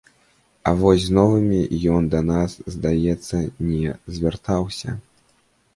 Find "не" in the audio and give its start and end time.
3.71-3.95